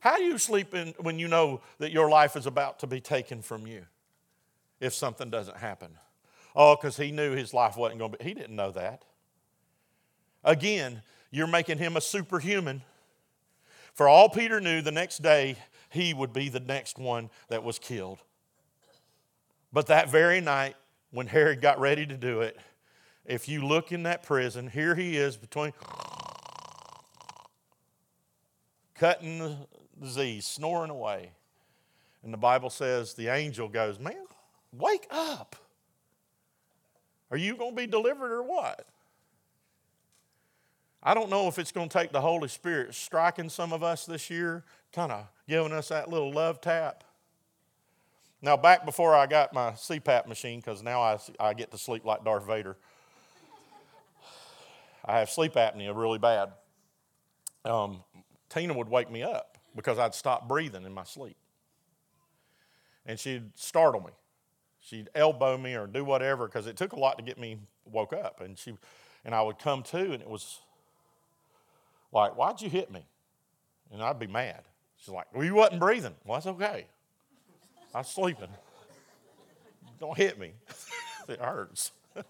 [0.00, 3.00] How do you sleep in, when you know that your life is about to be
[3.00, 3.84] taken from you
[4.80, 5.90] if something doesn't happen?
[6.56, 8.24] Oh, because he knew his life wasn't going to be.
[8.24, 9.04] He didn't know that.
[10.42, 12.82] Again, you're making him a superhuman
[13.98, 15.56] for all Peter knew, the next day
[15.90, 18.20] he would be the next one that was killed.
[19.72, 20.76] But that very night,
[21.10, 22.56] when Herod got ready to do it,
[23.24, 25.72] if you look in that prison, here he is between
[28.94, 29.56] cutting the
[30.00, 31.32] disease, snoring away.
[32.22, 34.26] And the Bible says the angel goes, Man,
[34.72, 35.56] wake up.
[37.32, 38.86] Are you going to be delivered or what?
[41.02, 44.04] I don't know if it's going to take the Holy Spirit striking some of us
[44.04, 47.04] this year, kind of giving us that little love tap.
[48.42, 52.04] Now, back before I got my CPAP machine, because now I, I get to sleep
[52.04, 52.76] like Darth Vader,
[55.04, 56.52] I have sleep apnea really bad.
[57.64, 58.02] Um,
[58.48, 61.36] Tina would wake me up because I'd stop breathing in my sleep.
[63.06, 64.12] And she'd startle me.
[64.80, 68.12] She'd elbow me or do whatever because it took a lot to get me woke
[68.12, 68.40] up.
[68.40, 68.74] And, she,
[69.24, 70.60] and I would come to, and it was
[72.12, 73.06] like, why'd you hit me?
[73.92, 74.62] And I'd be mad.
[74.96, 76.14] She's like, well, you wasn't breathing.
[76.24, 76.86] Well, that's okay.
[77.94, 78.48] I was sleeping.
[80.00, 80.52] Don't hit me.
[81.28, 81.92] it hurts.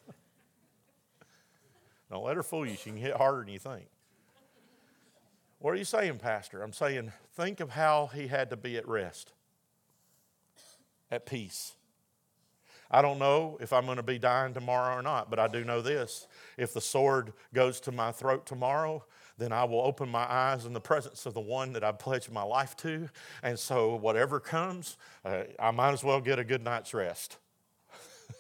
[2.10, 2.76] Don't let her fool you.
[2.76, 3.86] She can hit harder than you think.
[5.58, 6.62] What are you saying, Pastor?
[6.62, 9.32] I'm saying, think of how he had to be at rest,
[11.10, 11.74] at peace.
[12.90, 15.64] I don't know if I'm going to be dying tomorrow or not, but I do
[15.64, 16.26] know this.
[16.56, 19.04] If the sword goes to my throat tomorrow,
[19.38, 22.30] then I will open my eyes in the presence of the one that I've pledged
[22.30, 23.08] my life to.
[23.42, 27.38] And so, whatever comes, uh, I might as well get a good night's rest.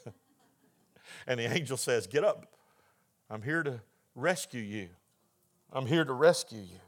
[1.26, 2.52] and the angel says, Get up.
[3.30, 3.80] I'm here to
[4.16, 4.88] rescue you.
[5.72, 6.80] I'm here to rescue you.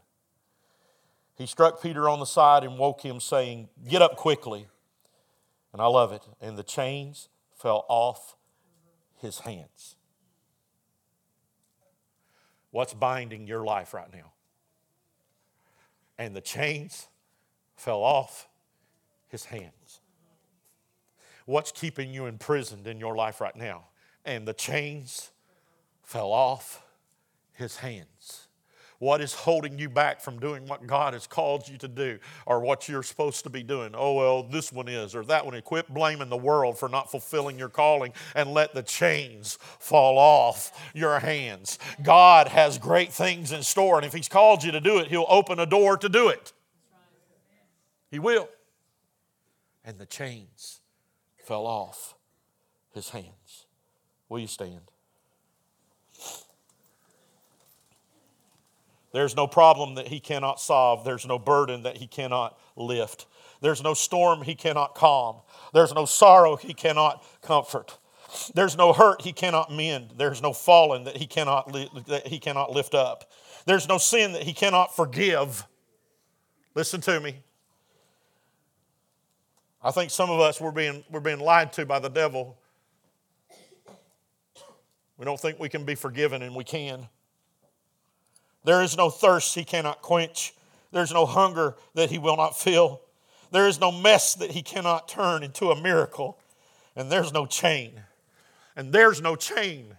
[1.36, 4.66] He struck Peter on the side and woke him, saying, Get up quickly.
[5.72, 6.22] And I love it.
[6.40, 8.36] And the chains fell off
[9.20, 9.94] his hands.
[12.70, 14.32] What's binding your life right now?
[16.18, 17.08] And the chains
[17.76, 18.48] fell off
[19.28, 20.00] his hands.
[21.46, 23.86] What's keeping you imprisoned in your life right now?
[24.24, 25.30] And the chains
[26.02, 26.82] fell off
[27.54, 28.48] his hands.
[29.00, 32.60] What is holding you back from doing what God has called you to do or
[32.60, 33.92] what you're supposed to be doing?
[33.94, 35.58] Oh, well, this one is or that one.
[35.62, 40.78] Quit blaming the world for not fulfilling your calling and let the chains fall off
[40.92, 41.78] your hands.
[42.02, 45.24] God has great things in store, and if He's called you to do it, He'll
[45.30, 46.52] open a door to do it.
[48.10, 48.50] He will.
[49.82, 50.82] And the chains
[51.38, 52.16] fell off
[52.92, 53.64] His hands.
[54.28, 54.89] Will you stand?
[59.12, 61.04] There's no problem that he cannot solve.
[61.04, 63.26] There's no burden that he cannot lift.
[63.60, 65.40] There's no storm he cannot calm.
[65.74, 67.98] There's no sorrow he cannot comfort.
[68.54, 70.12] There's no hurt he cannot mend.
[70.16, 73.30] There's no fallen that he cannot, li- that he cannot lift up.
[73.66, 75.66] There's no sin that he cannot forgive.
[76.74, 77.42] Listen to me.
[79.82, 82.56] I think some of us we're being, we're being lied to by the devil.
[85.16, 87.08] We don't think we can be forgiven, and we can.
[88.64, 90.54] There is no thirst he cannot quench.
[90.92, 93.00] There's no hunger that he will not fill.
[93.52, 96.38] There is no mess that he cannot turn into a miracle.
[96.94, 98.02] And there's no chain.
[98.76, 99.96] And there's no chain.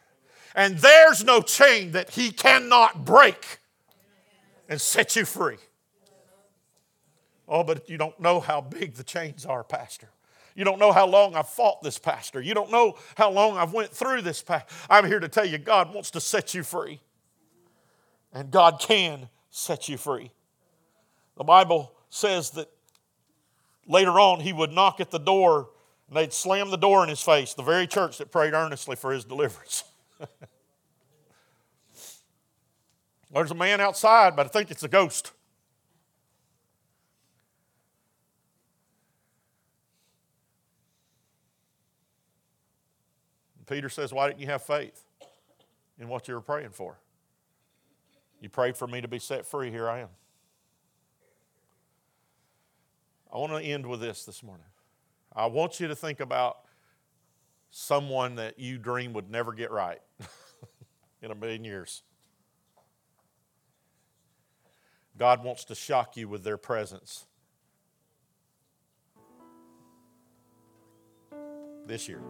[0.56, 3.60] And there's no chain that he cannot break
[4.70, 5.58] and set you free.
[7.48, 10.10] Oh, but you don't know how big the chains are, Pastor.
[10.56, 12.42] You don't know how long I've fought this, Pastor.
[12.42, 14.44] You don't know how long I've went through this.
[14.90, 17.00] I'm here to tell you God wants to set you free.
[18.34, 20.32] And God can set you free.
[21.38, 22.70] The Bible says that
[23.88, 25.70] later on he would knock at the door
[26.08, 29.12] and they'd slam the door in his face, the very church that prayed earnestly for
[29.12, 29.84] his deliverance.
[33.34, 35.32] There's a man outside, but I think it's a ghost.
[43.72, 45.02] Peter says, Why didn't you have faith
[45.98, 46.98] in what you were praying for?
[48.42, 49.70] You prayed for me to be set free.
[49.70, 50.10] Here I am.
[53.32, 54.66] I want to end with this this morning.
[55.34, 56.58] I want you to think about
[57.70, 60.02] someone that you dream would never get right
[61.22, 62.04] in a million years.
[65.18, 67.26] God wants to shock you with their presence
[71.86, 72.22] this year.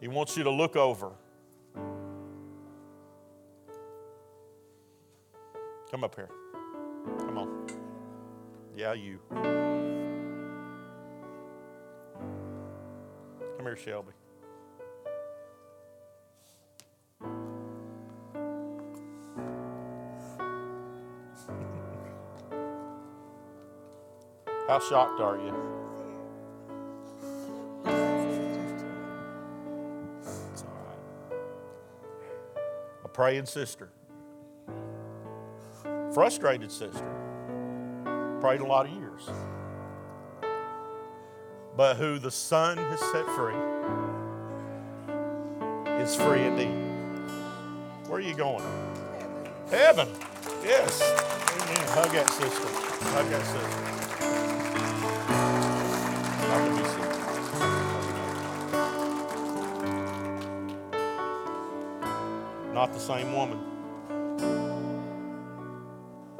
[0.00, 1.12] He wants you to look over.
[5.90, 6.28] Come up here.
[7.18, 7.66] Come on.
[8.76, 9.20] Yeah, you.
[13.56, 14.12] Come here, Shelby.
[24.66, 25.54] How shocked are you?
[33.04, 33.90] A praying sister,
[36.14, 37.04] frustrated sister,
[38.40, 39.28] prayed a lot of years,
[41.76, 43.54] but who the Son has set free
[46.00, 46.70] is free indeed.
[48.06, 48.62] Where are you going?
[49.18, 50.06] Heaven.
[50.06, 50.08] Heaven.
[50.62, 51.02] Yes.
[51.02, 51.88] Amen.
[51.88, 52.68] Hug that sister.
[53.10, 53.90] Hug that sister.
[62.72, 63.73] not the same woman.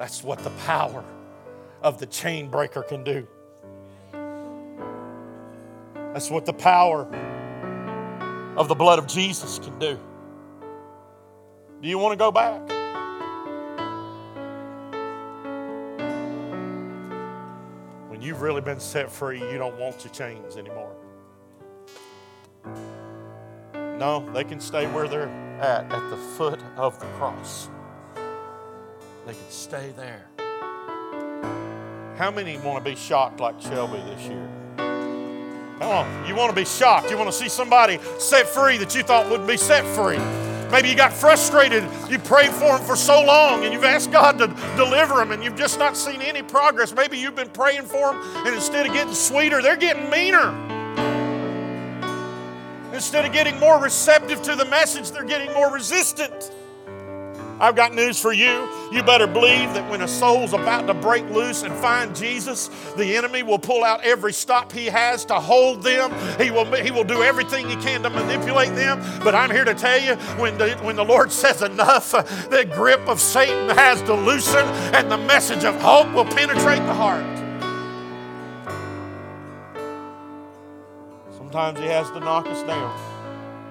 [0.04, 1.02] That's what the power
[1.80, 3.26] of the chain breaker can do.
[6.12, 7.06] That's what the power
[8.54, 9.98] of the blood of Jesus can do.
[11.80, 12.60] Do you want to go back?
[18.10, 20.94] When you've really been set free, you don't want your chains anymore.
[23.74, 25.30] No, they can stay where they're
[25.62, 27.70] at, at the foot of the cross.
[29.26, 30.26] They can stay there.
[32.18, 34.48] How many want to be shocked like Shelby this year?
[34.76, 37.10] Come on, you want to be shocked.
[37.10, 40.18] You want to see somebody set free that you thought would be set free.
[40.70, 41.84] Maybe you got frustrated.
[42.08, 45.42] You prayed for them for so long and you've asked God to deliver them and
[45.42, 46.92] you've just not seen any progress.
[46.92, 50.52] Maybe you've been praying for them and instead of getting sweeter, they're getting meaner.
[52.92, 56.52] Instead of getting more receptive to the message, they're getting more resistant.
[57.64, 58.68] I've got news for you.
[58.92, 63.16] You better believe that when a soul's about to break loose and find Jesus, the
[63.16, 66.12] enemy will pull out every stop he has to hold them.
[66.38, 69.02] He will, he will do everything he can to manipulate them.
[69.24, 73.00] But I'm here to tell you when the, when the Lord says enough, the grip
[73.08, 77.24] of Satan has to loosen and the message of hope will penetrate the heart.
[81.38, 82.94] Sometimes He has to knock us down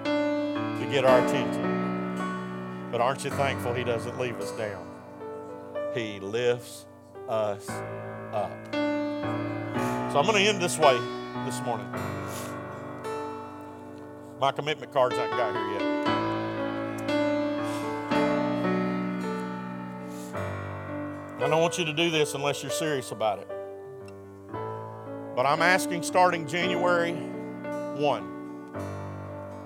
[0.03, 1.72] to get our attention.
[2.93, 4.85] But aren't you thankful He doesn't leave us down?
[5.95, 6.85] He lifts
[7.27, 7.67] us
[8.31, 8.51] up.
[8.71, 10.95] So I'm going to end this way
[11.43, 11.87] this morning.
[14.39, 15.81] My commitment cards I got here yet.
[21.41, 23.49] I don't want you to do this unless you're serious about it.
[25.35, 28.29] But I'm asking starting January 1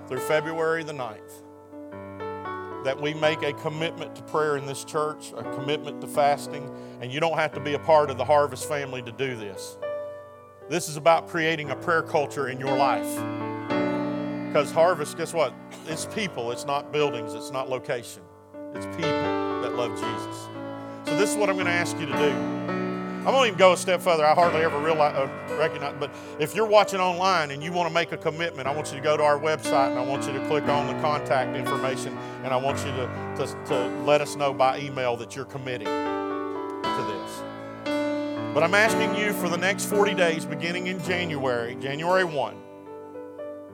[0.08, 1.44] through February the 9th
[2.88, 7.12] that we make a commitment to prayer in this church, a commitment to fasting, and
[7.12, 9.78] you don't have to be a part of the Harvest family to do this.
[10.70, 13.14] This is about creating a prayer culture in your life.
[14.48, 15.54] Because Harvest, guess what?
[15.88, 18.24] It's people, it's not buildings, it's not location.
[18.74, 20.48] It's people that love Jesus.
[21.10, 22.87] So, this is what I'm going to ask you to do.
[23.28, 24.26] I'm going to even go a step further.
[24.26, 27.94] I hardly ever realize, uh, recognize, but if you're watching online and you want to
[27.94, 30.32] make a commitment, I want you to go to our website and I want you
[30.32, 34.38] to click on the contact information and I want you to, to, to let us
[34.38, 37.44] know by email that you're committing to this.
[38.54, 42.56] But I'm asking you for the next 40 days, beginning in January, January 1,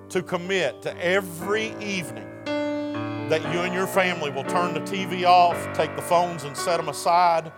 [0.09, 5.71] to commit to every evening that you and your family will turn the TV off,
[5.75, 7.51] take the phones and set them aside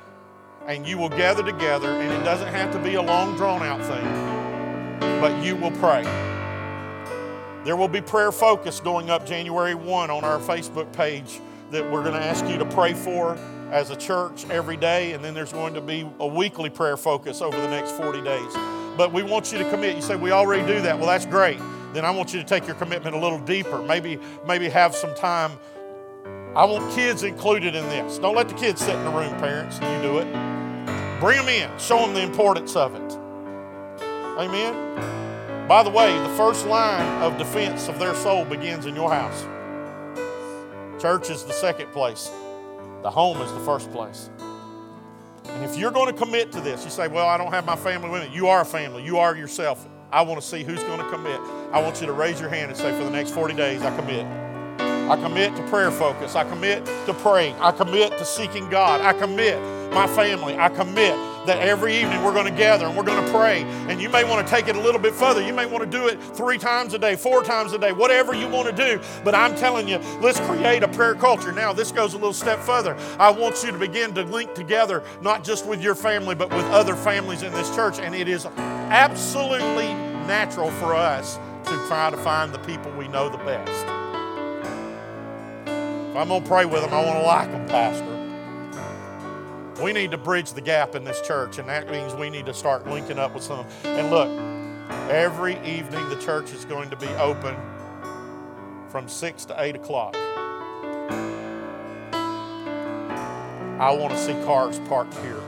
[0.67, 3.81] and you will gather together, and it doesn't have to be a long, drawn out
[3.81, 6.03] thing, but you will pray.
[7.63, 11.39] There will be prayer focus going up January 1 on our Facebook page
[11.71, 13.37] that we're going to ask you to pray for
[13.71, 17.41] as a church every day, and then there's going to be a weekly prayer focus
[17.41, 18.53] over the next 40 days.
[18.97, 19.95] But we want you to commit.
[19.95, 20.97] You say, We already do that.
[20.97, 21.59] Well, that's great.
[21.93, 23.81] Then I want you to take your commitment a little deeper.
[23.81, 25.57] Maybe, maybe have some time.
[26.55, 28.17] I want kids included in this.
[28.17, 31.19] Don't let the kids sit in the room, parents, you do it.
[31.19, 33.13] Bring them in, show them the importance of it.
[34.39, 35.67] Amen.
[35.67, 39.41] By the way, the first line of defense of their soul begins in your house.
[41.01, 42.31] Church is the second place,
[43.03, 44.29] the home is the first place.
[45.43, 47.75] And if you're going to commit to this, you say, Well, I don't have my
[47.75, 48.33] family with me.
[48.33, 49.85] You are a family, you are yourself.
[50.09, 51.39] I want to see who's going to commit.
[51.73, 53.93] I want you to raise your hand and say, For the next 40 days, I
[53.97, 54.44] commit.
[55.09, 56.35] I commit to prayer focus.
[56.35, 57.55] I commit to praying.
[57.59, 59.01] I commit to seeking God.
[59.01, 59.61] I commit
[59.93, 60.57] my family.
[60.57, 63.61] I commit that every evening we're going to gather and we're going to pray.
[63.87, 65.45] And you may want to take it a little bit further.
[65.45, 68.33] You may want to do it three times a day, four times a day, whatever
[68.33, 68.99] you want to do.
[69.23, 71.51] But I'm telling you, let's create a prayer culture.
[71.51, 72.97] Now, this goes a little step further.
[73.19, 76.65] I want you to begin to link together, not just with your family, but with
[76.65, 77.99] other families in this church.
[77.99, 79.93] And it is absolutely
[80.25, 81.35] natural for us
[81.65, 84.04] to try to find the people we know the best.
[86.17, 88.15] I'm going to pray with them, I want to like them, Pastor.
[89.83, 92.53] We need to bridge the gap in this church, and that means we need to
[92.53, 93.65] start linking up with some.
[93.83, 94.29] And look,
[95.09, 97.55] every evening the church is going to be open
[98.87, 100.15] from 6 to 8 o'clock.
[103.77, 105.41] I want to see cars parked here.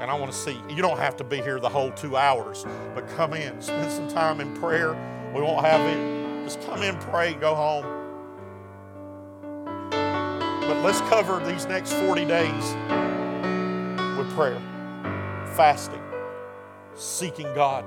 [0.00, 2.64] And I want to see, you don't have to be here the whole two hours,
[2.94, 4.94] but come in, spend some time in prayer.
[5.34, 6.44] We won't have it.
[6.44, 8.01] Just come in, pray, go home.
[10.66, 12.74] But let's cover these next 40 days
[14.16, 14.60] with prayer,
[15.54, 16.02] fasting,
[16.94, 17.84] seeking God.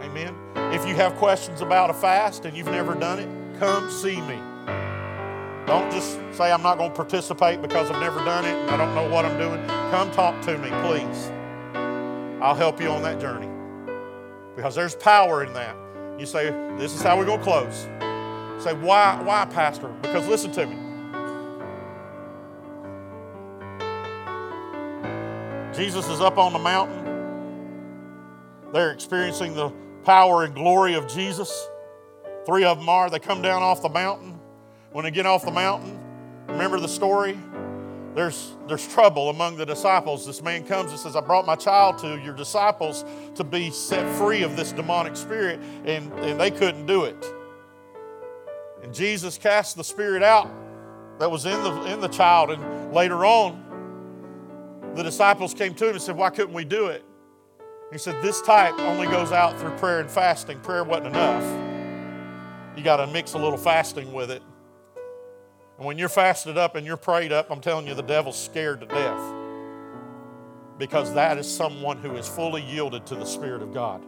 [0.00, 0.34] Amen.
[0.72, 4.36] If you have questions about a fast and you've never done it, come see me.
[5.66, 8.76] Don't just say, I'm not going to participate because I've never done it and I
[8.76, 9.64] don't know what I'm doing.
[9.90, 11.30] Come talk to me, please.
[12.42, 13.48] I'll help you on that journey
[14.56, 15.76] because there's power in that.
[16.18, 17.82] You say, This is how we're going to close.
[18.62, 19.88] say, Why, why, Pastor?
[20.02, 20.76] Because listen to me.
[25.74, 27.06] Jesus is up on the mountain.
[28.72, 29.72] They're experiencing the
[30.04, 31.68] power and glory of Jesus.
[32.46, 33.08] Three of them are.
[33.10, 34.38] They come down off the mountain.
[34.92, 36.00] When they get off the mountain,
[36.48, 37.38] remember the story?
[38.14, 40.26] There's, there's trouble among the disciples.
[40.26, 43.04] This man comes and says, I brought my child to your disciples
[43.36, 47.24] to be set free of this demonic spirit, and, and they couldn't do it.
[48.82, 50.50] And Jesus cast the spirit out
[51.20, 53.64] that was in the, in the child, and later on,
[54.94, 57.04] the disciples came to him and said, Why couldn't we do it?
[57.92, 60.60] He said, This type only goes out through prayer and fasting.
[60.60, 61.44] Prayer wasn't enough.
[62.76, 64.42] You got to mix a little fasting with it.
[65.76, 68.80] And when you're fasted up and you're prayed up, I'm telling you, the devil's scared
[68.80, 69.34] to death.
[70.78, 74.04] Because that is someone who is fully yielded to the Spirit of God.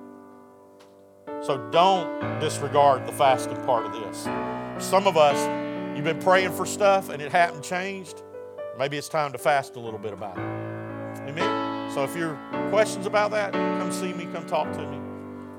[1.42, 4.22] So don't disregard the fasting part of this.
[4.84, 5.38] Some of us,
[5.96, 8.22] you've been praying for stuff and it hadn't changed.
[8.78, 10.71] Maybe it's time to fast a little bit about it.
[11.28, 11.90] Amen.
[11.92, 14.98] So if you have questions about that, come see me, come talk to me.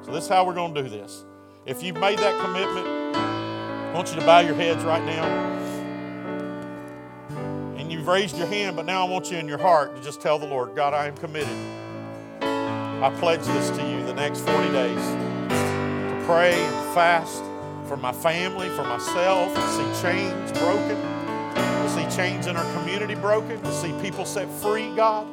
[0.03, 1.26] So this is how we're going to do this.
[1.66, 5.24] If you've made that commitment, I want you to bow your heads right now.
[7.78, 10.20] And you've raised your hand, but now I want you in your heart to just
[10.22, 11.57] tell the Lord, God, I am committed.
[12.41, 17.43] I pledge this to you the next 40 days to pray and fast
[17.88, 20.97] for my family, for myself, to see chains broken,
[21.55, 25.28] to see chains in our community broken, to see people set free, God.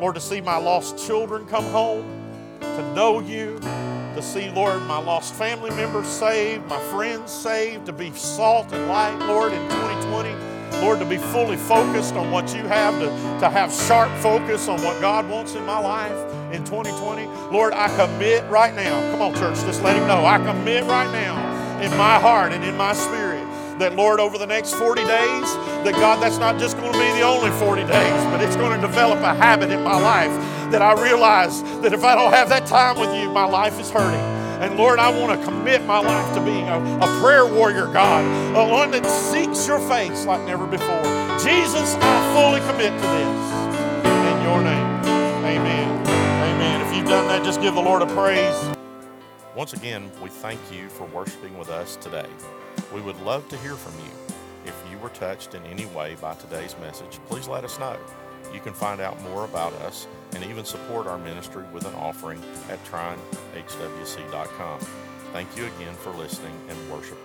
[0.00, 2.04] Lord, to see my lost children come home,
[2.60, 3.58] to know you,
[4.14, 8.88] to see, Lord, my lost family members saved, my friends saved, to be salt and
[8.88, 10.80] light, Lord, in 2020.
[10.80, 13.06] Lord, to be fully focused on what you have, to,
[13.40, 16.16] to have sharp focus on what God wants in my life
[16.54, 17.26] in 2020.
[17.52, 18.98] Lord, I commit right now.
[19.12, 20.24] Come on, church, just let him know.
[20.24, 23.29] I commit right now in my heart and in my spirit
[23.80, 25.54] that, Lord, over the next 40 days,
[25.84, 28.78] that God, that's not just going to be the only 40 days, but it's going
[28.78, 30.30] to develop a habit in my life
[30.70, 33.90] that I realize that if I don't have that time with you, my life is
[33.90, 34.20] hurting.
[34.60, 38.22] And Lord, I want to commit my life to being a, a prayer warrior, God,
[38.54, 41.02] a one that seeks your face like never before.
[41.40, 43.50] Jesus, I fully commit to this.
[44.04, 44.86] In your name,
[45.44, 46.06] amen.
[46.06, 46.86] Amen.
[46.86, 48.76] If you've done that, just give the Lord a praise.
[49.56, 52.28] Once again, we thank you for worshiping with us today.
[52.92, 54.10] We would love to hear from you.
[54.66, 57.96] If you were touched in any way by today's message, please let us know.
[58.52, 62.42] You can find out more about us and even support our ministry with an offering
[62.68, 64.80] at trionhwc.com.
[65.32, 67.18] Thank you again for listening and worship